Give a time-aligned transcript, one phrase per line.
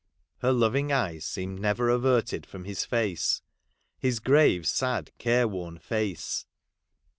[0.39, 3.43] Her loving eyes seemed never averted from his face;
[3.99, 6.47] his grave, sad, care worn face.